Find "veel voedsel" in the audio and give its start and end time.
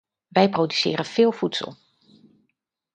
1.05-1.75